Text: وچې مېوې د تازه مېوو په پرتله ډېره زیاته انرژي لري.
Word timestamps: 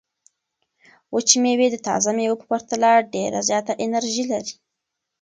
وچې 1.13 1.35
مېوې 1.43 1.67
د 1.71 1.77
تازه 1.87 2.09
مېوو 2.17 2.39
په 2.41 2.45
پرتله 2.51 2.91
ډېره 3.13 3.39
زیاته 3.49 3.73
انرژي 3.85 4.23
لري. 4.31 4.53